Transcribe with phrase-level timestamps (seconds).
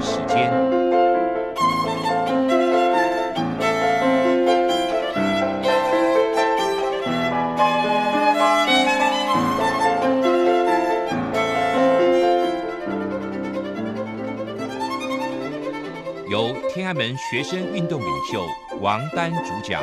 [0.00, 0.52] 时间，
[16.30, 18.46] 由天安门学生运动领袖
[18.80, 19.82] 王丹主讲。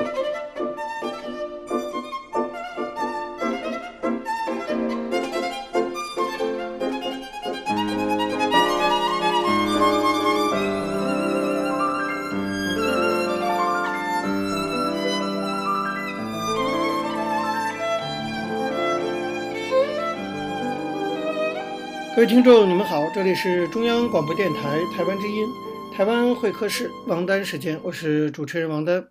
[22.28, 25.48] 听众，你们好，这里是中央广播电台台湾之音，
[25.94, 29.08] 台湾会客室，王丹时间，我是主持人王丹。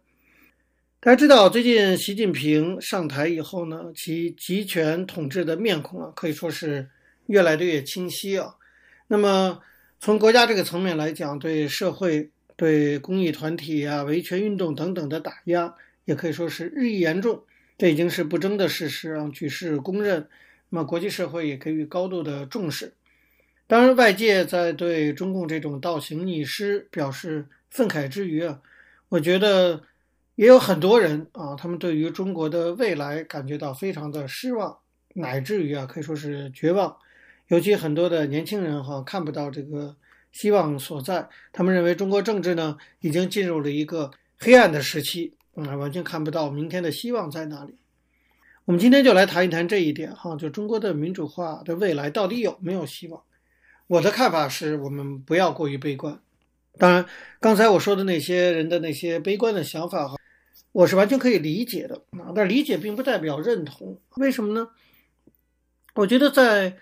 [0.99, 6.91] 大家知道，最近习近平上台以后呢，其集权统治的面孔啊，可以说是
[7.27, 8.57] 越来越清晰啊。
[9.07, 9.61] 那么，
[10.01, 15.73] 从国家这个层面来讲，对社会、对公益团体啊、维权运动等等的打压，
[16.05, 17.45] 也可以说是日益严重，
[17.79, 20.27] 这已经是不争的事实啊，举世公认。
[20.71, 22.95] 那么国际社会也给予高度的重视，
[23.75, 28.61] 当然外界在对中共这种倒行逆施表示愤慨之余啊，
[29.09, 29.83] 我觉得
[30.37, 34.79] 也有很多人啊，他们对于中国的未来感觉到非常的失望，
[35.15, 36.97] 乃至于啊可以说是绝望。
[37.49, 39.97] 尤其很多的年轻人哈看不到这个
[40.31, 47.75] 希望所在，他们认为中国政治呢已经进入了一个黑暗的时期，啊完全看不到明天的希望在哪里。
[48.67, 53.21] 我们今天就来谈一谈这一点哈，就中国的民主化的未来到底有没有希望？
[53.87, 56.21] 我的看法是我们不要过于悲观。
[56.79, 57.07] 当然，
[57.41, 60.17] 刚才我说的那些人的那些悲观的想法哈，
[60.73, 64.01] 我是完全可以理解的啊，但理解并不代表认同。
[64.17, 64.69] 为什么呢？
[65.95, 66.79] 我觉得在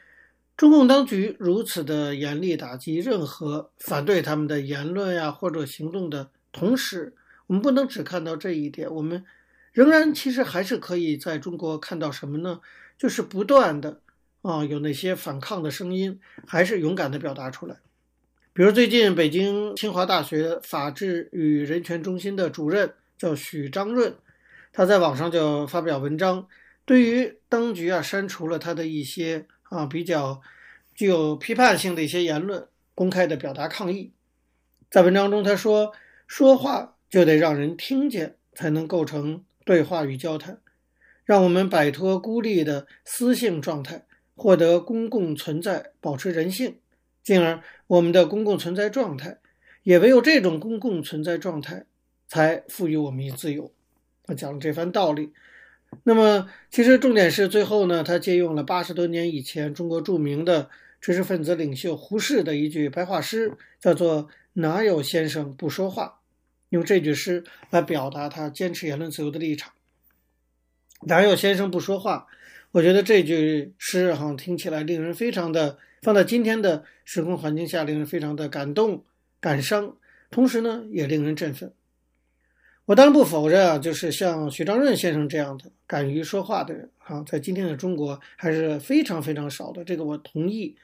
[0.56, 7.14] 中共当局如此的严厉打击任何反对他们的言论呀或者行动的同时，
[7.47, 9.25] 我们不能只看到这一点，我们。
[9.73, 12.61] 仍然，其实还是可以在中国看到什么呢？
[12.98, 14.02] 就是不断的
[14.42, 17.77] 啊，有那些反抗的声音，还是勇敢的表达出来。
[18.53, 24.14] 比如最近北京清华大学法治与人权中心的主任叫许章润，
[24.73, 26.47] 他在网上就发表文章，
[26.85, 30.42] 对于当局啊删除了他的一些啊比较
[30.95, 34.13] 具有批判性的一些言论，公开的表达抗议。
[34.91, 35.92] 在文章中他说
[36.27, 40.59] ：“说话就得让人听见，才能构成。”对话与交谈，
[41.24, 46.78] 让我们摆脱孤立的私性状态，获得公共存在，保持人性，
[47.22, 49.38] 进而我们的公共存在状态，
[49.82, 51.84] 也唯有这种公共存在状态，
[52.26, 53.72] 才赋予我们以自由。
[54.24, 55.32] 他讲了这番道理。
[56.04, 60.70] 那么，其实重点是最后呢，他借用了八十多年以前中国著名的
[61.00, 66.20] 知识分子领袖胡适的一句白话诗，叫做“哪有先生不说话”。
[66.70, 69.74] 用这句诗来表达他坚持言论自由的立场。
[71.02, 72.26] 哪有先生不说话？
[72.72, 79.05] 我觉得这句诗哈听起来令人非常的，放在今天的时空环境下，令人非常的感动、
[79.40, 79.94] 感伤，
[80.30, 81.74] 同时呢也令人振奋。
[82.86, 90.74] 我当然不否认啊，就是像许章润先生这样的敢于说话的人啊，在今天的中国还是非常非常少的，这个我同意。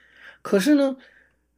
[0.43, 0.98] 可是呢，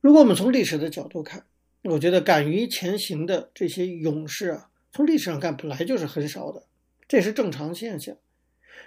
[0.00, 1.44] 如果我们从历史的角度看，
[1.82, 6.62] 我觉得敢于前行的这些勇士啊，从历史上看本来就是很少的，
[7.08, 8.16] 这是正常现象。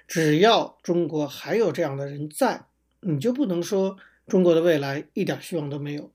[0.08, 2.66] 只要中国还有这样的人在，
[3.02, 6.12] 你就不能说中国的未来一点希望都没有。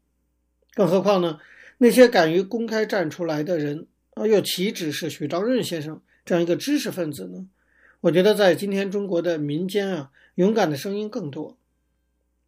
[0.75, 1.39] 更何况呢，
[1.79, 7.47] 那些敢于公开站出来的人啊，又岂止是许章润先生这样一个知识分子呢？
[8.01, 11.57] 我觉得在今天中国的民间啊，勇敢的声音更多。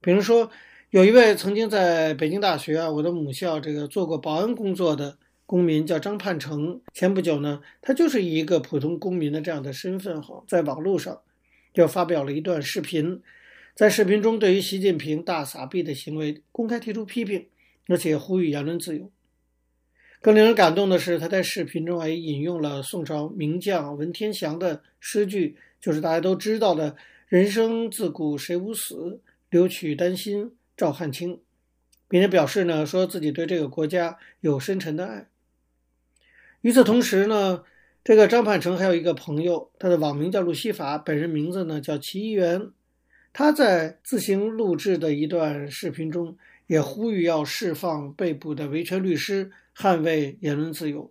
[0.00, 0.50] 比如说。
[0.90, 5.16] 有一位曾经在北京大学啊，我的母校这个做过保安工作的
[5.50, 6.81] 公民叫张盼成。
[6.94, 11.22] 前不久呢，他就是以一个普通公民的这样的身份哈，在网络上
[11.75, 13.21] 就发表了一段视频，
[13.75, 17.49] 在视频中对于习近平大撒币的行为公开提出批评，
[17.88, 19.11] 而且呼吁言论自由。
[20.20, 26.94] 更令人感动的是，他在视频中还引用了宋朝名将文天祥的诗句，就是大家都知道的
[27.26, 29.19] “人生自古谁无死，
[29.50, 31.41] 留取丹心。”照汗青，
[32.08, 35.26] 并且表示呢，说自己对这个国家有深沉的爱。
[36.62, 37.62] 与此同时呢，
[38.04, 42.70] 这个张盼成还有一个朋友，他的网名叫路西法，本人名字呢叫齐一元。
[43.32, 46.36] 他在自行录制的一段视频中，
[46.66, 51.10] 也呼吁要释放被捕的维权律师，捍卫言论自由。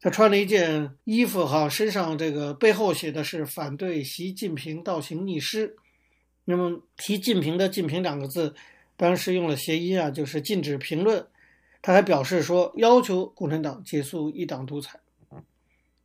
[0.00, 5.74] 他穿了一件衣服，哈，身上这个背后写的是反对习近平倒行逆施。
[6.44, 8.54] 那么提“近平”的“近平”两个字。
[8.96, 11.26] 当时用了谐音啊，就是禁止评论。
[11.80, 14.98] 他还表示说，要求共产党结束一党独裁。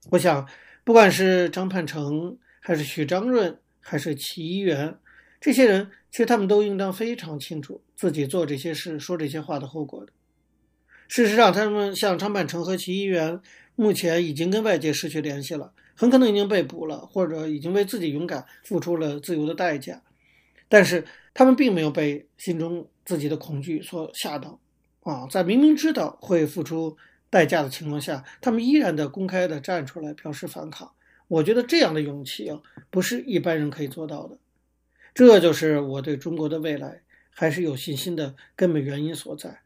[0.09, 0.47] 我想，
[0.83, 4.97] 不管是张盼成，还是许章润，还是齐一元，
[5.41, 10.11] 这些人其实他们都应当非常清楚自己做这些事、说这些话的后果的。
[11.07, 13.39] 事实上，他们像张盼成和齐一元，
[13.75, 20.01] 目前已经跟外界失去联系了，很可能已经被捕了，或者已经为自己勇敢付出了自由的代价。
[20.69, 24.59] 但是，他们并没有被心中自己的恐惧所吓到。
[25.03, 26.97] 啊，在明明知道会付出
[27.29, 30.91] 代价的情况下，他们依然的公开的站出来表示反抗。
[31.27, 32.59] 我觉得这样的勇气啊，
[32.89, 34.37] 不是一般人可以做到的。
[35.13, 37.01] 这就是我对中国的未来
[37.31, 39.59] 还是有信心的根本原因所在。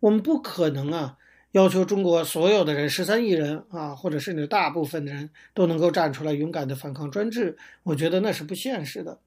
[0.00, 1.18] 我们不可能啊，
[1.52, 7.56] 要求中国所有的人，十三亿人啊，或者甚至大部分的人都能够站出来勇敢的反抗专制。
[7.82, 9.18] 我觉得那是不现实的。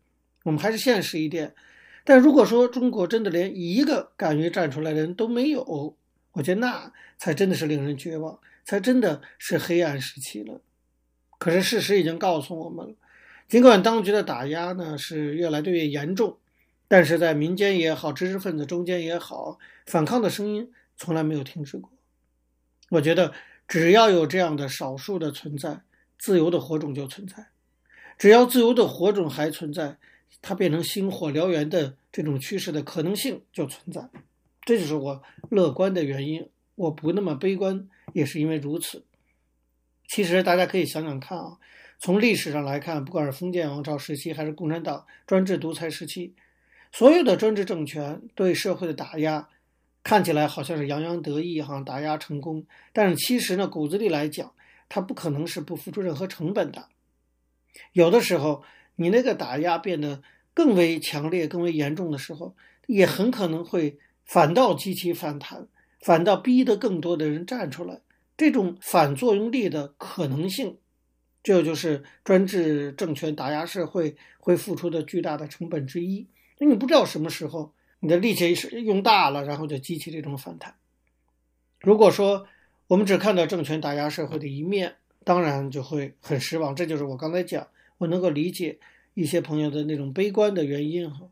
[0.44, 1.54] 我们还是现实一点。
[2.06, 5.96] 但如果说中国真的连一个敢于站出来的人都没有，
[6.34, 10.60] 我觉得那才真的是令人绝望，才真的是黑暗时期了。
[11.38, 12.96] 可是事实已经告诉我们了，
[13.48, 16.38] 尽管当局的打压呢是越来越严重，
[16.90, 21.90] 但是在民间也好，知识分子中间也好，反抗的声音从来没有停止过。
[22.90, 23.34] 我觉得
[23.68, 25.82] 只要有这样的少数的存在，
[26.20, 27.48] 自由的火种就存在。
[28.18, 29.98] 只要自由的火种还存在。
[30.42, 34.10] 它变成星火燎原的这种趋势的可能性就存在，
[34.66, 36.50] 这就是我乐观的原因。
[36.76, 39.06] 我不那么悲观，也是因为如此。
[40.08, 41.58] 其实大家可以想想看啊，
[42.00, 46.34] 从历史上来看，不管是封建王朝时期，还是共产党专制独裁时期，
[46.92, 49.48] 所有的专制政权对社会的打压，
[50.04, 52.66] 看起来好像是洋洋得意哈，打压成功。
[52.92, 54.52] 但是其实呢，骨子里来讲，
[54.90, 56.88] 它不可能是不付出任何成本的。
[57.92, 58.64] 有的时候，
[58.96, 60.22] 你那个打压变得
[60.54, 62.56] 更为强烈、更为严重的时候，
[62.86, 65.68] 也很可能会反倒激起反弹，
[66.00, 68.02] 反倒逼得更多的人站出来。
[68.38, 70.78] 这种反作用力的可能性，
[71.42, 76.28] 这就是专制政权打压社会会付出的巨大的成本之一。
[76.60, 80.76] 你不知道什么时候你的力气是用大了，然后就激起这种反弹。
[81.80, 82.48] 如果说
[82.88, 86.76] 我们只看到政权打压社会的一面，当然就会很失望。
[86.76, 87.68] 这就是我刚才讲。
[88.04, 88.80] 我能够理解
[89.14, 91.30] 一些朋友的那种悲观的原因哈，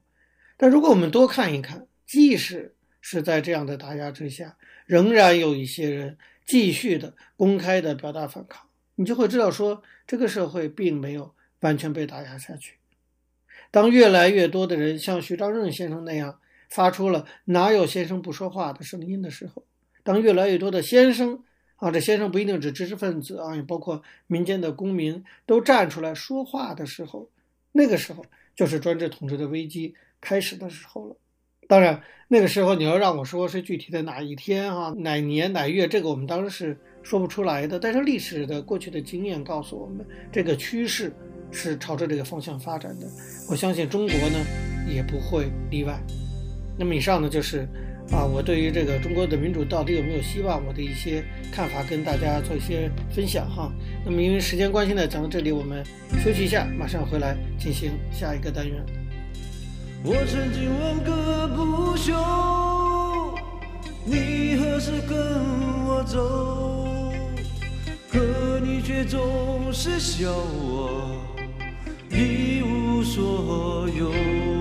[0.58, 12.76] 但如果我们多看一看，即使是在这样的打压之下，仍然有一些人继续的公开的表达反抗，你就会知道说，这个社会并没有完全被打压下去。
[13.70, 16.40] 当越来越多的人像徐章润先生那样
[16.70, 19.66] 发出了“哪有先生不说话”的声音的时候，
[20.04, 21.44] 当越来越多的先生，
[21.82, 27.28] 啊，这先生不一定指知识分子啊，也包括民间的公民都站出来说话的时候，
[27.72, 28.24] 那个时候
[28.56, 31.16] 就是专制统治的危机开始的时候了。
[31.68, 37.80] 当然，那个时候你要让我说是具体的哪一天啊，哪年哪月，这个我们当时是说不出来的。
[37.80, 41.12] 但是历史的过去的经验告诉我们，这个趋势
[41.50, 43.08] 是朝着这个方向发展的。
[43.50, 44.38] 我相信中国呢
[44.88, 46.00] 也不会例外。
[46.78, 47.68] 那么以上呢就是。
[48.12, 53.72] 啊，我对于这个中国的民主到底有没有希望，我的一些看法跟大家做一些分享哈。
[54.06, 55.82] 那么因为时间关系呢，讲到这里我们
[56.24, 58.84] 休息一下，马上回来进行下一个单元。
[60.04, 62.14] 我曾经问个不休，
[64.04, 65.18] 你何时跟
[65.86, 67.14] 我走？
[68.12, 71.18] 可你却总是笑我
[72.10, 74.61] 一无所有。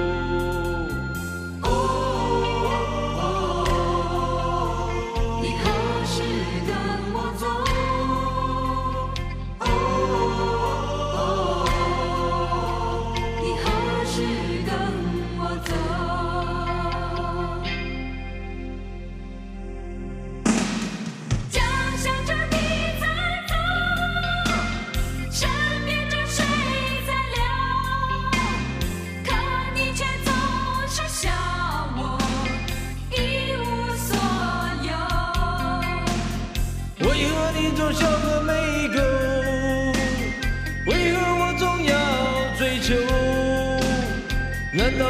[45.01, 45.07] 各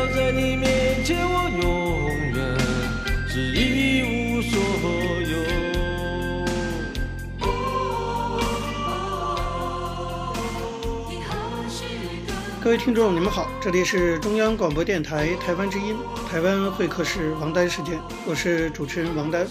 [12.64, 15.94] 各位听众，你们好，这里是中央广播电台台湾之音，
[16.30, 19.46] 台湾会客室王丹时间，我是主持人王丹。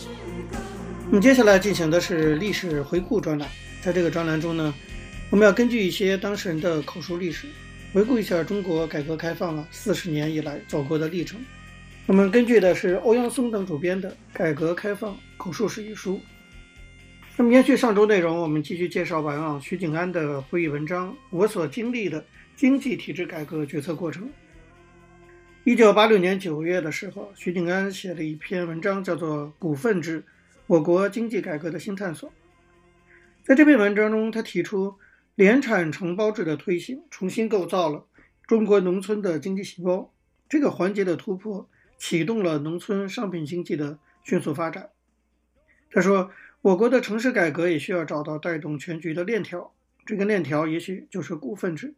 [1.10, 3.46] 那么接下来进行的是历史回顾专栏，
[3.82, 4.72] 在这个专栏中呢，
[5.28, 7.46] 我们要根据一些当事人的口述历史，
[7.92, 11.40] 回顾一下中国改革开放了四十年以来走过的历程。
[12.06, 16.20] 我们根据的是欧阳松等主编的《改革开放口述史》一书。
[17.36, 24.24] 那么延续上周内容，我们继续介绍完了徐景安的会议文章《我所经历的经济体制改革决策过程》。
[25.64, 30.22] 一九八六年九月的时候，徐景安写了一篇文章，叫做《股份制：
[30.68, 32.28] 我国经济改革的新探索》。
[33.42, 34.94] 在这篇文章中，他提出
[35.40, 38.06] 联产承包制的推行，重新构造了
[38.46, 40.12] 中国农村的经济细胞。
[40.46, 41.66] 这个环节的突破，
[41.96, 44.90] 启动了农村商品经济的迅速发展。
[45.90, 46.30] 他说。
[46.62, 49.72] 我国的城市改革也需要找到带动全局的链条，
[50.04, 51.94] 这个链条也许就是股份制，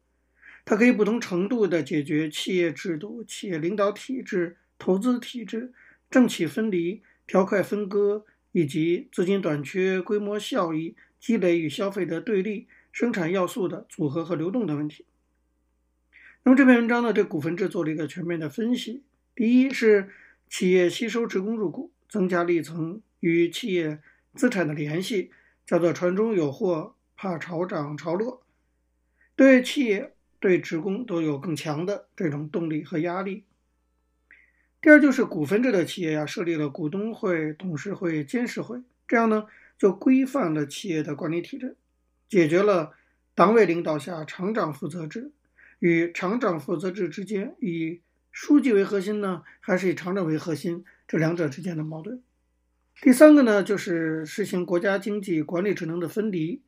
[0.64, 5.72] 它可以不同程度地解决企业制度、企业领导体制、投资体制、
[6.08, 15.06] 政企分离、条块分割以及资金短缺、规模效益、积累与消费的对立、生产要素的组合和流动的问题。
[16.44, 19.02] 那么这篇文章呢，对股份制做了一个全面的分析。
[19.34, 20.10] 第一是
[20.48, 24.00] 企业吸收职工入股，增加利层与企业。
[24.34, 25.30] 资产的联系
[25.66, 28.42] 叫做船中有货，怕潮涨潮落，
[29.36, 33.44] 对企业、对职工都有更强的这种动力和压力。
[34.80, 39.46] 第二就是股份制的企业呀，设立了股东会、董事会、监事会，这样呢
[39.76, 41.76] 就规范了企业的管理体制，
[42.32, 42.94] 解决了
[43.34, 45.32] 党委领导下厂长负责制
[45.80, 52.22] 与厂长负责制之间以书记为核心呢，还是以厂长为核心这两者之间的矛盾。
[53.02, 56.62] 第三个呢，就是实行国家经济管理职能的分离，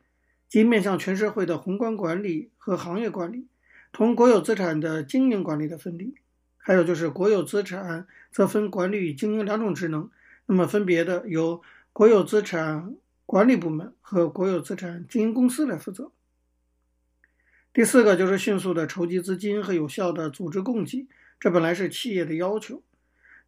[0.50, 3.48] 即面向全社会的宏观管理和行业管理，
[3.90, 6.14] 同国有资产的经营管理的分离。
[6.58, 10.10] 还有就是国有资产则分管理与经营两种职能，
[10.44, 11.62] 那么分别的由
[11.94, 12.94] 国有资产
[13.26, 16.12] 管理部门和国有资产经营公司来负责。
[17.72, 21.08] 第四个就是迅速的筹集资金和有效的组织供给，
[21.40, 22.82] 这本来是企业的要求。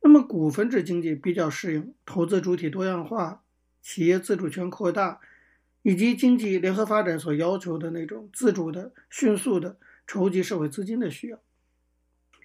[0.02, 3.42] 那么，股份制经济比较适应投资主体多样化、
[3.82, 5.20] 企业自主权扩大，
[5.82, 11.40] 以及经济联合发展所要求的那种自主的、迅速的筹集社会资金的需要。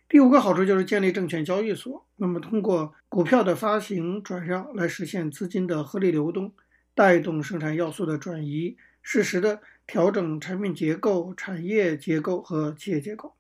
[0.08, 6.54] 第五个好处就是建立证券交易所，那么通过股票的发行转让来实现资金的合理流动，
[7.02, 13.34] 带动生产要素的转移，适时的调整产品结构、产业结构和企业结构。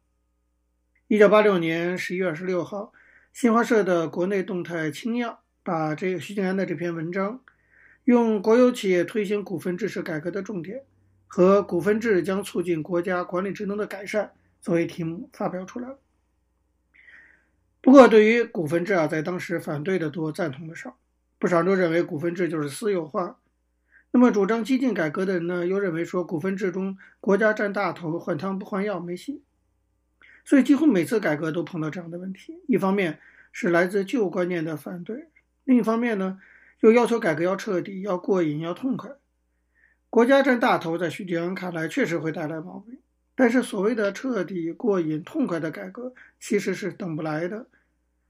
[1.07, 2.91] 一九八六年十一月二十六号。
[3.31, 7.43] 新华社的国内动态轻样把这个徐静安的这篇文章，
[8.05, 10.81] 用国有企业推行股份制是改革的重点
[11.27, 15.99] 和股份制将促进国家管理职能的改善作为题目发表出来了。
[17.79, 20.97] 不过，对于股份制啊，在当时反对的多，赞同的少。
[21.37, 23.37] 不少人都认为股份制就是私有化。
[24.13, 29.43] 那么，主张激进改革的人呢，又认为说股份制中国家占大头，换汤不换药，没戏。
[30.43, 33.19] 所以几乎每次改革都碰到这样的问题，一方面
[33.51, 35.29] 是来自旧观念的反对，
[35.63, 36.39] 另一方面呢，
[36.81, 39.11] 又要求改革要彻底、要过瘾、要痛快。
[40.09, 42.99] 国家占大头，在徐景恩看来确实会带来毛病，
[43.33, 47.67] 但是所谓的彻底、过瘾、痛快的改革其实是等不来的，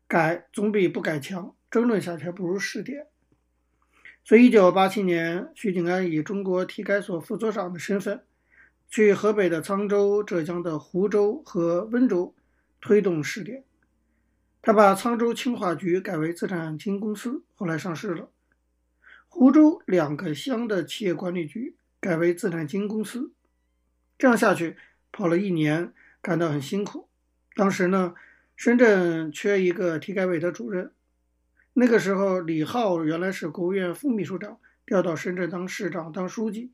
[0.08, 3.08] 改总比不改强，争论下去还不如试点。
[4.24, 8.24] 所以，一九八七年，徐景安以中国体改所副所长的身份。
[8.90, 12.36] 去河北的沧州、浙江的湖州和温州
[12.82, 13.63] 推动试点。
[14.62, 18.30] 他把沧州青化局改为资产经营公司，后来上市了。
[19.30, 23.32] 湖州两个乡的企业管理局改为资产经营公司。
[24.18, 24.75] 这样下去
[25.13, 27.08] 跑了一年，感到很辛苦。
[27.56, 28.13] 当时呢，
[28.58, 30.92] 深圳缺一个体改委的主任。
[31.74, 36.72] 那个时候，李浩原来是国务院副秘书长，调到深圳当市长、当书记。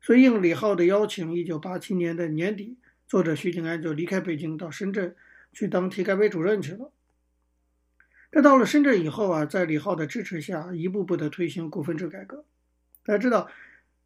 [0.00, 2.76] 所以应李浩的邀请，一九八七年的年底，
[3.06, 5.14] 作者徐景安就离开北京到深圳
[5.52, 6.92] 去当体改委主任去了。
[8.32, 12.44] 他到了深圳以后啊，在李浩的支持下，一步步的推行股份制改革。
[13.04, 13.48] 大家知道，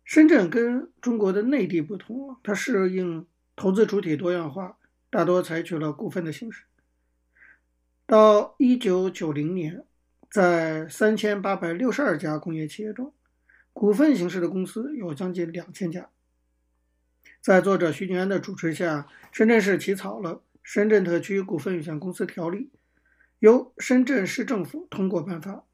[0.05, 4.77] 深圳跟中国的内地不同，它适应投资主体多样化，
[5.09, 6.65] 大多采取了股份的形式。
[8.07, 9.85] 到一九九零年，
[10.31, 13.15] 在三千八百六十二家工业企业中，
[13.73, 16.11] 股份形式的公司有将近两千家，
[17.41, 22.71] 在作者徐景安的主持下，深圳市起草了《深圳特区股份有限公司条例》，
[23.39, 25.65] 由深圳市政府通过颁发。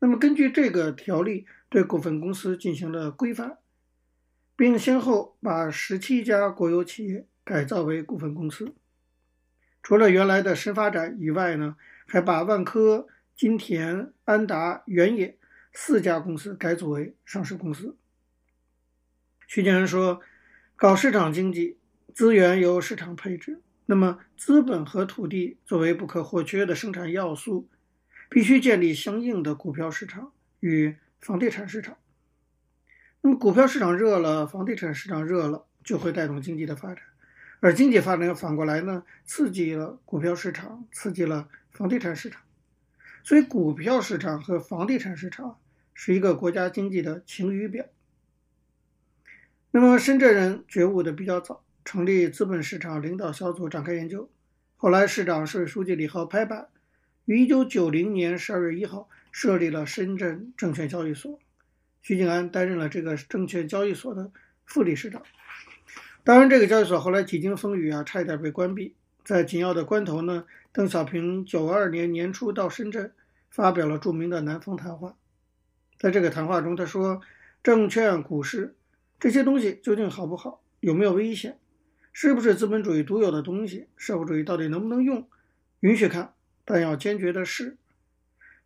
[0.00, 3.58] 那么根据这个条例，对股份公司进行了规范，
[4.56, 8.74] 并先后把十七家国有企业改造为股份公司。
[9.84, 15.36] 除了原来的深发展以外呢，还把万科、金田、安达、原野
[15.72, 17.96] 四家公司改组为上市公司。
[19.48, 20.20] 徐建安说
[20.76, 21.78] ：“搞市场经济，
[22.14, 27.68] 资源由市场配置，那么资本和土地作为不可或缺的生产要素，
[28.30, 31.98] 必须建立相应的股票市场与房地产市场。
[33.20, 37.02] 那么股票市场热了，房地产市场热了，就会带动经济的发展。”
[37.58, 42.42] 而经济发展反过来呢，刺激了股票市场，刺激了房地产市场，
[43.24, 45.58] 所以股票市场和房地产市场
[45.94, 47.86] 是一个国家经济的晴雨表。
[49.70, 54.30] 那么深圳人觉悟的比较早，成立资本市场领导小组展开研究。
[54.76, 56.68] 后来市长、市委书记李浩拍板，
[57.24, 61.40] 于一九九零年十二月一号设立了深圳证券交易所，
[62.02, 64.30] 徐景安担任了这个证券交易所的
[64.66, 65.22] 副理事长。
[66.22, 68.94] 当然，这个交易所后来几经风雨啊，差一点被关闭。
[69.24, 73.12] 在紧要的关头呢，邓小平九二年年初到深圳，
[73.48, 75.16] 发表了著名的南方谈话。
[75.98, 77.22] 在这个谈话中，他说
[77.64, 78.74] ：“证券、股市
[79.18, 80.60] 这些东西究竟好不好？
[80.80, 81.58] 有没有危险？
[82.12, 83.88] 是不是资本主义独有的东西？
[83.96, 85.26] 社会主义到底能不能用？
[85.80, 86.34] 允许看，
[86.66, 87.78] 但要坚决的试。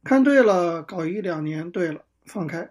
[0.03, 2.71] 看对了，搞一两年；对了，放开；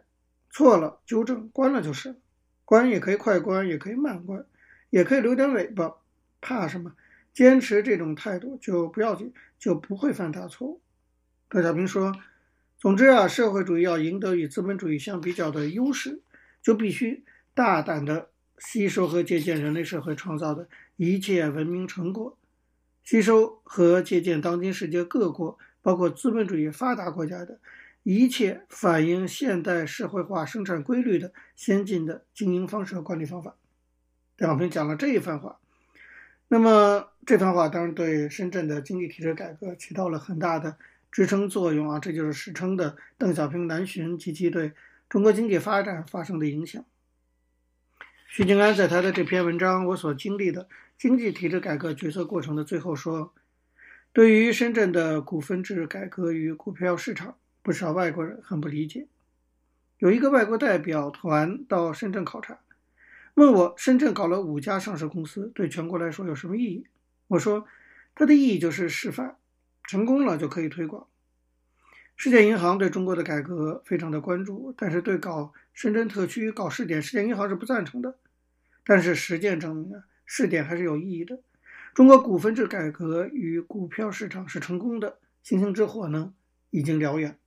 [0.50, 2.18] 错了，纠正；关了就是。
[2.66, 4.46] 关也可以快关，也可以慢关。”
[4.90, 5.96] 也可以留点尾巴，
[6.42, 6.94] 怕什么？
[7.38, 10.82] 坚持这种态度就不要紧，就不会犯大错误。
[11.48, 12.12] 邓小平说
[12.80, 16.24] ：“总之啊，社会主义要赢得与资本主义相比较的优势，
[16.64, 22.40] 就必须大胆地吸收和借鉴人类社会创造的一切文明成果，
[23.04, 27.60] 吸收和借鉴当今世界各国，包括资本主义发达国家的
[28.02, 33.56] 一切反映现代社会化生产规律的先进的经营方式和管理方法。”
[34.36, 35.60] 邓小平讲了这一番话，
[36.50, 40.78] 那么这番话当然对深圳的经济体制改革起到了很大的
[41.12, 44.72] 支撑作用啊，这就是史称的邓小平南巡及其对
[45.10, 46.86] 中国经济发展发生的影响。
[48.30, 53.34] 徐静安在他的这篇文章《我所经历的经济体制改革决策过程》的最后说，
[54.14, 59.08] 对于深圳的股份制改革与股票市场，不少外国人很不理解。
[59.98, 62.60] 有一个外国代表团到深圳考察。
[63.38, 66.88] 问我深圳搞了五家上市公司，对全国来说有什么意义？
[67.28, 67.68] 我说，
[68.16, 69.36] 它的意义就是示范，
[69.84, 71.06] 成功了就可以推广。
[72.16, 78.18] 世界银行对中国的改革非常的关注，但是对搞深圳特区搞试点，世界银行是不赞成的。
[78.84, 81.40] 但是实践证明啊，试点还是有意义的。
[81.94, 86.34] 中国股份制改革与股票市场是成功的，星星之火呢
[86.72, 87.38] 已经燎原。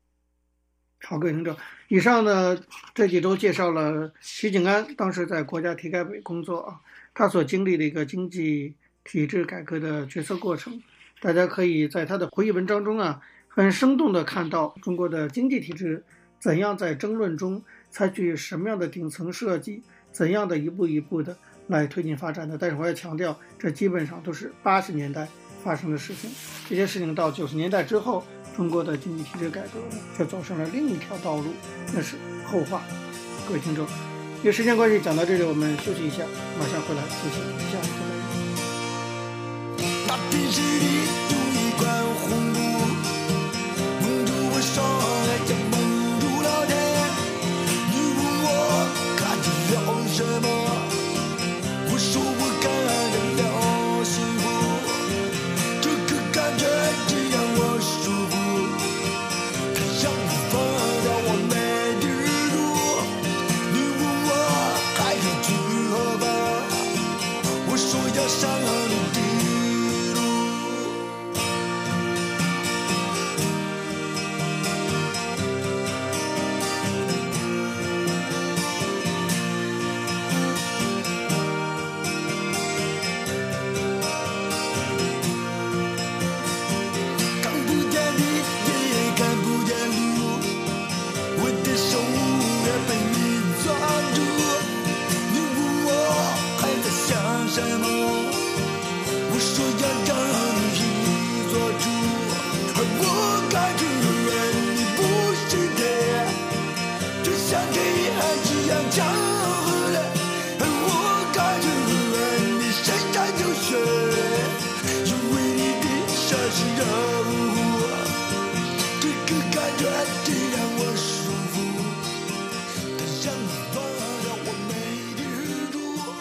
[1.03, 1.57] 好，各位听众，
[1.89, 2.57] 以上呢
[2.95, 6.81] 这几周介绍了徐景安当时在国家体改委工作啊，
[7.15, 10.81] 他所经历的一个经济体制改革的决策过程。
[11.21, 16.05] 大家可以在他的回忆文章中啊，很生动地看到中国的经济体制
[16.39, 19.83] 怎样在争论中采取什么样的顶层设计，
[20.13, 21.37] 怎样的一步一步的
[21.67, 22.57] 来推进发展的。
[22.57, 25.27] 但是我要强调，这基本上都是八十年代
[25.65, 26.31] 发生的事情，
[26.69, 28.23] 这些事情到九十年代之后。
[28.61, 29.81] 中国的经济体制改革
[30.15, 31.47] 却走上了另一条道路，
[31.95, 32.83] 那是后话。
[33.49, 33.87] 各位听众，
[34.41, 36.19] 因为时间关系讲到这里，我们休息一下，
[36.59, 37.41] 马上回来进行
[37.73, 37.95] 下一个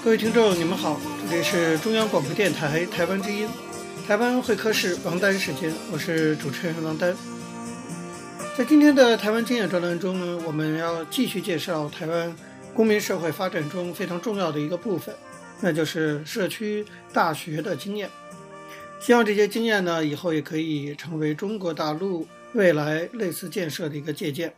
[0.10, 3.48] 各位听众，你们好，这里是中央广播电台台湾之音，
[4.08, 7.16] 台湾会客室王丹时间，我是主持人王丹。
[8.58, 12.36] 在今天的台湾经验专栏中呢，我们要继续介绍台湾
[12.74, 15.14] 公民社会发展中非常重要的一个部分，
[15.62, 18.10] 那就是社区大学的经验。
[19.00, 24.52] 希望这些经验呢，以后也可以成为中国大陆未来类似建设的一个借鉴。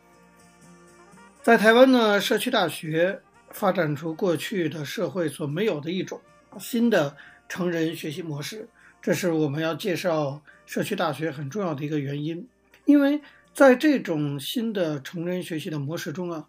[1.42, 3.20] 在台湾呢，社区大学
[3.52, 6.20] 发展出过去的社会所没有的一种
[6.58, 7.16] 新的
[7.48, 8.68] 成人学习模式，
[9.00, 12.48] 这是我们要介绍社区大学很重要的一个原因。
[12.86, 13.20] 因为
[13.54, 16.48] 在这种新的成人学习的模式中啊，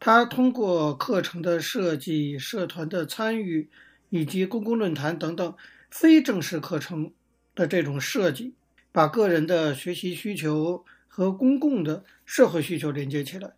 [0.00, 3.68] 它通过课程的设计、社团的参与
[4.08, 5.54] 以及公共论坛等等
[5.90, 7.12] 非正式课程
[7.54, 8.54] 的这种设计，
[8.90, 13.52] 把个人的学习需求和公共的社会需求连接起来。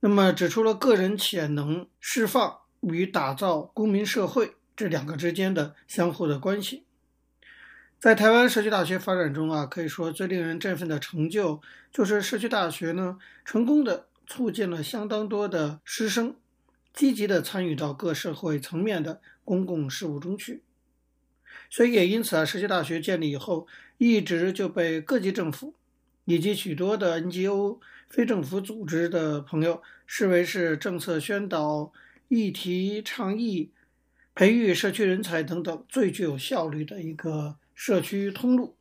[0.00, 6.84] 那么指出了个人潜能释放与打造公民社会这两个之间的相互的关系。
[7.98, 11.60] 在台湾社区大学发展中啊，可以说最令人振奋的成就，
[11.92, 16.34] 就是社区大学呢，成功的促进了相当多的师生
[16.94, 20.62] 积极的参与到各社会层面的公共事务中去。
[21.68, 23.66] 所以也因此啊，社区大学建立以后，
[23.98, 25.74] 一直就被各级政府
[26.24, 27.80] 以及许多的 NGO。
[28.10, 31.92] 非政府组织的朋友视为是政策宣导、
[32.26, 33.70] 议题倡议、
[34.34, 38.74] 培育社区人才等等最具有效率的一个社区通路。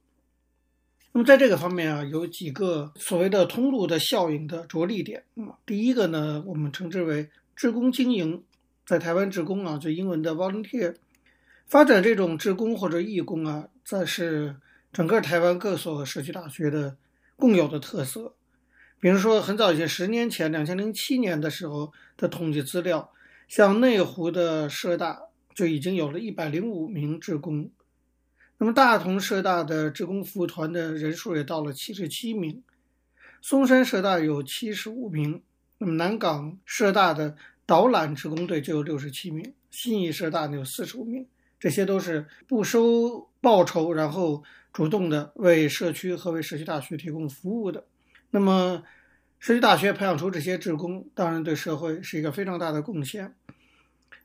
[1.11, 5.23] 那么在这个方面啊，有几个所谓的通路的效应的着力点。
[5.35, 8.43] 嗯，第一个呢，我们称之为职工经营，
[8.85, 10.95] 在台湾职工啊，就英文的 volunteer，
[11.67, 14.55] 发展这种职工或者义工啊，这是
[14.91, 16.97] 整个台湾各所社区大学的
[17.35, 18.33] 共有的特色。
[19.01, 23.13] 比如说，很早以前，十年前，两千零七年的时候的统计资料，
[23.47, 25.21] 像内湖的社大
[25.55, 27.71] 就已经有了一百零五名职工，
[28.57, 32.61] 那么大同社大的职工服务团的人数也到了七十七名，
[33.41, 35.41] 松山社大有七十五名，
[35.77, 41.25] 那么南港社大的导览职工队就有六十七名，新义社大有四十五名，
[41.57, 47.85] 这些都是不收报酬，然后主动的为社区和为社区大学提供服务的。
[48.31, 48.83] 那么，
[49.39, 53.33] 社区大学培养出这些志工，当然对社会是一个非常大的贡献。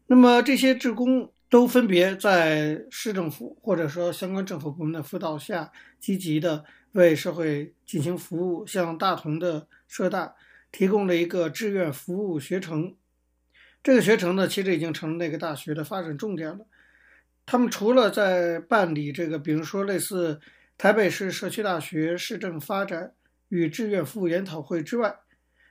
[0.09, 8.67] 那么这些志工都分别在市政府或者说相关政府部门的辅导下，积极的为社会进行服务。
[8.67, 10.35] 像大同的社大
[10.71, 12.95] 提供了一个志愿服务学程，
[13.83, 16.67] 这个学程呢，其实已经成了那个大学的发展重点了。
[17.47, 20.41] 他们除了在办理这个，比如说类似
[20.77, 23.15] 台北市社区大学市政发展。
[23.55, 25.15] 与志愿服务研讨会之外，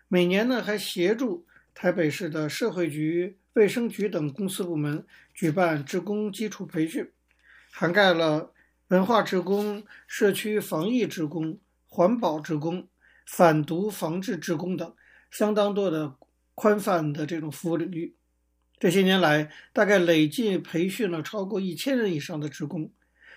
[0.08, 7.12] 每年呢还协助台北市的社会局、卫生局等公司部门举办职工基础培训，
[7.74, 8.54] 涵盖了
[8.88, 12.88] 文化职工、社区防疫职工、环保职工、
[13.26, 14.96] 反毒防治职工等
[15.30, 16.16] 相当多的
[16.56, 18.16] 宽泛的这种服务领域。
[18.80, 22.94] 这些年来，大概累计培训了超过一千人以上的职工。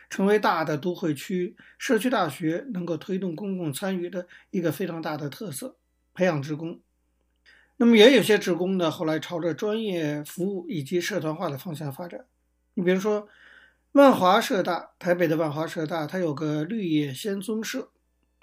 [0.09, 5.77] 成为大的都会区社区大学能够推动公共参与的一个非常大的特色，
[6.15, 6.81] 培养职工。
[7.79, 12.25] 那么也有些职工呢，后来朝着专业服务以及社团化的方向发展。
[12.75, 13.29] 你比如说，
[13.93, 17.91] 万华社大，台北的万华社大，它有个绿野仙踪社，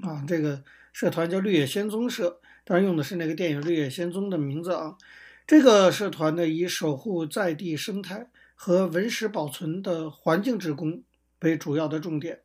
[0.04, 4.98] 啊，这个社团叫绿野仙踪社，当然用的是那个电影《绿野仙踪》的名字啊。
[5.48, 11.02] 这个社团呢，以守护在地生态和文史保存的环境职工。
[11.44, 12.42] 为主要的重点，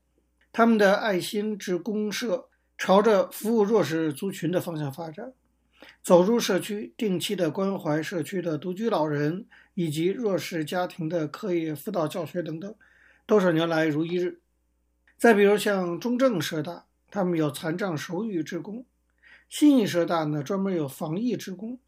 [0.53, 5.33] 他们的爱心志工社朝着服务弱势族群的方向发展，
[6.03, 12.75] 走入社区，定期的关怀社区的独居老人以及弱势家庭的课业辅导教学等等，
[13.25, 14.41] 多少年来如一日。
[15.17, 18.85] 再比如像中正社大，他们有残障手语职工；
[19.49, 21.79] 新义社大呢，专门有防疫职工；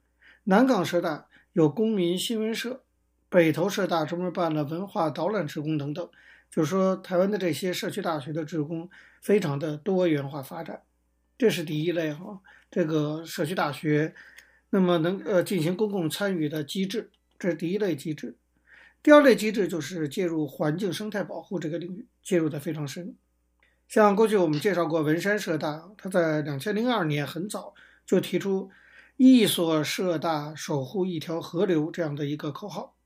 [0.45, 2.83] 南港社大有公民新闻社；
[3.29, 6.09] 北投社大专门办了文化导览职工等等。
[6.51, 8.91] 就是说，台湾的这些社区大学的职工
[9.23, 10.83] 非常的多元化发展，
[11.39, 12.41] 这是第一类哈。
[12.71, 14.15] 这个社区大学，
[14.71, 18.37] 那么能呃进行公共参与的机制，这是第一类机制。
[19.03, 23.15] 第二类机制就是介入环境生态保护这个领域，介入的非常深。
[23.89, 28.71] 像过去我们介绍过文山社大，他在两千零二年很早就提出
[29.17, 32.97] “一所社大守护一条河流”这样的一个口号。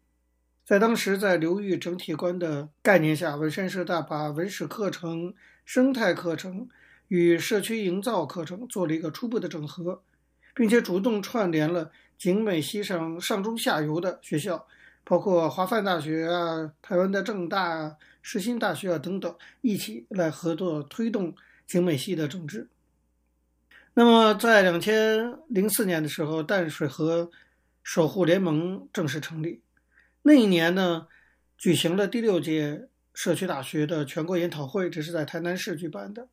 [0.65, 5.35] 在当时，在流域整体观的概念下，文山社大把文史课程、
[5.67, 6.67] 生态课程
[7.09, 10.03] 与社区营造课程做了一个初步的整合，
[10.55, 14.67] 并且主动串联了景美溪上上中下游的学校，
[15.05, 21.35] 包括华范大学啊、台湾的政大啊、世新大学啊等等，一起来合作推动
[21.67, 22.67] 景美系的整治。
[23.93, 27.31] 那么，在两千零四年的时候，淡水河
[27.83, 29.61] 守护联盟正式成立。
[30.27, 31.07] 那一年呢，
[31.59, 36.29] 举行了第六届社区大学的全国研讨会，这是在台南市举办的。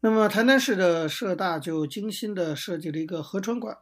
[0.00, 3.76] 那么，台南市的社大就精心的设计了一个河川馆，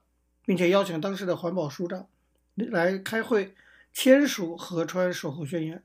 [0.44, 2.08] 并且邀请当时的环保署长
[2.56, 3.54] 来开会
[3.92, 5.84] 签署河川守护宣言。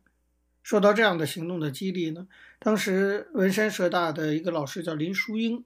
[0.64, 5.64] 受到这样的行动的激励呢，当时文山社大的一个老师叫林淑英。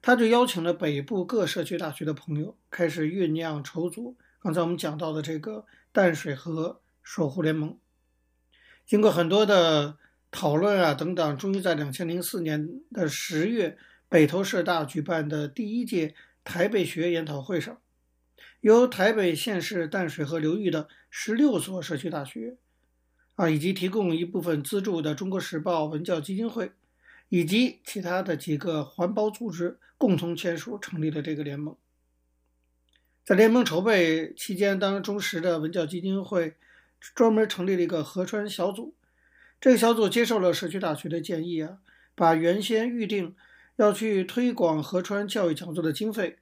[0.00, 7.78] 他就邀请了北部各社区大学的朋友，开始酝酿筹组刚才我们讲到的这个淡水河守护联盟。
[8.84, 9.98] 经过很多的
[10.32, 17.80] 讨论啊等等，终于在两千零四年的十月，北投社大举办的第一届台北学研讨会上，
[18.60, 22.56] 由台北县市淡水河流域的十六所社区大学，
[23.36, 26.72] 啊，以及提供一部分资助的中国时报文教基金会。
[27.30, 31.74] 以及其他的几个环保组织共同签署成立了这个联盟。
[33.24, 36.54] 在联盟筹备期间，当中时的文教基金会
[37.14, 38.94] 专门成立了一个河川小组。
[39.60, 41.78] 这个小组接受了社区大学的建议啊，
[42.14, 43.34] 把原先预定
[43.76, 46.38] 要去推广河川教育讲座的经费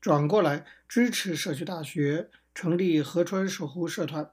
[0.00, 4.30] 转过来支持社区大学成立河川守护社团。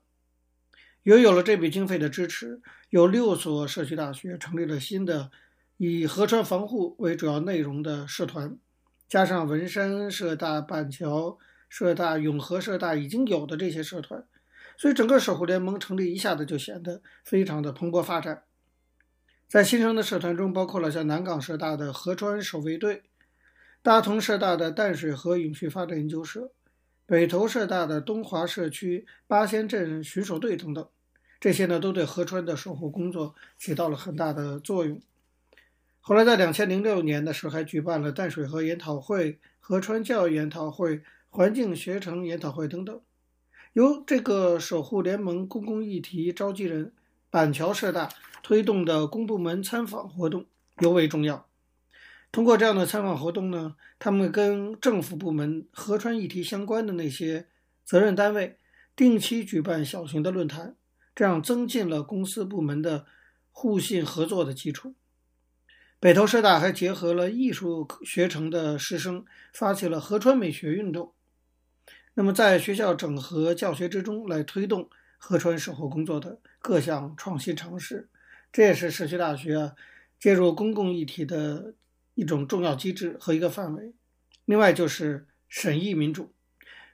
[1.04, 5.32] 由于有了这笔经费的支持，有六所社区大学成立了新的。
[5.78, 8.58] 以河川防护为主要内容的社团，
[9.10, 14.24] 加上文山社大、板桥社大、永和社大已经有的这些社团，
[14.78, 18.44] 所以整个守护联盟成立一下子就显得非常的蓬勃发展。
[19.48, 23.04] 在新生的社团中，包括了像南港社大的河川守卫队、
[23.82, 26.52] 大同社大的淡水河永续发展研究社、
[27.06, 30.88] 北投社大的东华社区八仙镇巡守队等等，
[31.40, 35.00] 这些呢都对河川的守护工作起到了很大的作用。
[36.00, 43.00] 后来，在两千零六年的时候，还举办了淡水河研讨会、河川教育研讨会、环境学程研讨会等等。
[43.74, 46.94] 由这个守护联盟公共议题召集人
[47.32, 48.08] 板桥社大
[48.44, 50.46] 推动的公部门参访活动
[50.80, 51.48] 尤为重要。
[52.32, 57.48] 通过这样的参访活动呢，他们跟政府部门河川议题相关的那些
[57.84, 58.58] 责任单位
[58.96, 60.76] 定期举办小型的论坛，
[61.16, 63.08] 这样增进了公司部门的
[63.52, 64.94] 互信合作的基础。
[66.00, 71.14] 北投社大还结合了艺术学程的师生，发起了河川美学运动。
[72.16, 78.10] 那么，在学校整合教学之中，来推动河川守护工作的各项创新尝试，
[78.52, 79.74] 这也是社区大学啊
[80.20, 81.74] 介入公共议题的
[82.14, 83.94] 一种重要机制和一个范围。
[84.46, 86.32] 另外，就是审议民主。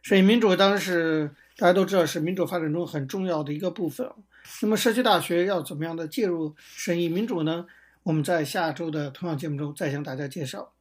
[0.02, 4.10] 审议民主当然是大家都知道是民主发展中很重要的一个部分。
[4.62, 7.66] 那么，社区大学要怎么样的介入审议民主呢？
[8.04, 10.72] 我们在下周的同样节目中再向大家介绍。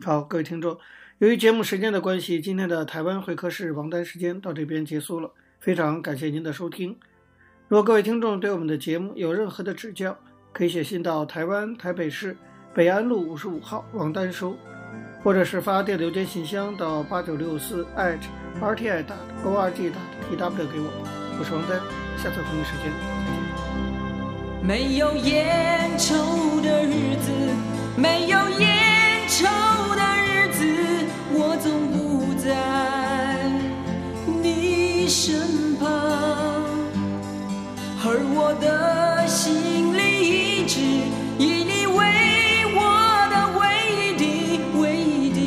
[0.00, 0.76] 好，各位听众，
[1.18, 5.30] 由于节目时间的关系，今天的台湾会客室王丹时间到这边结束了。
[5.60, 6.98] 非常感谢您的收听。
[7.68, 10.18] 如果各位听众对我们的节目有任何的指教，
[10.52, 12.36] 可以写信到台湾台北市
[12.74, 14.56] 北安路五十五号王丹收，
[15.22, 19.06] 或者是发电子邮件信箱到八九六四 @rti.org.tw
[20.66, 20.90] 给我。
[21.38, 21.80] 我是王丹，
[22.18, 24.66] 下次同一时间再见。
[24.66, 27.30] 没有烟抽的日子，
[27.96, 29.46] 没有烟抽
[35.08, 35.88] 身旁，
[38.02, 40.00] 而我的心里
[40.60, 40.80] 一直
[41.38, 41.98] 以你为
[42.74, 42.80] 我
[43.30, 43.62] 的唯
[44.00, 44.24] 一的、
[44.80, 45.38] 唯一的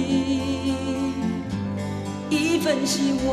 [2.29, 3.29] 一份希望。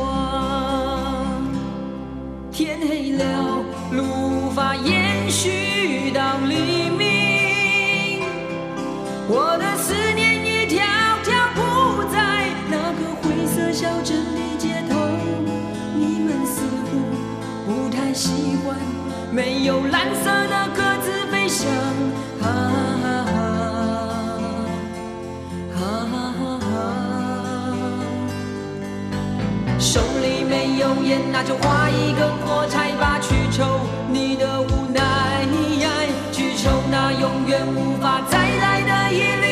[2.51, 3.23] 天黑了，
[3.91, 6.11] 路无法延续。
[6.11, 8.21] 到黎明，
[9.27, 10.81] 我的思念一条
[11.23, 15.04] 条铺在那个灰色小镇的街头。
[19.35, 21.67] 没有蓝色的鸽子飞翔。
[22.41, 22.47] 啊
[23.03, 23.05] 啊
[25.75, 25.83] 啊啊
[26.39, 26.79] 啊啊！
[29.77, 35.03] 手里没有烟，那就画一根火柴吧，去抽你的无奈。
[36.31, 39.44] 去抽那永远无法再来的一缕。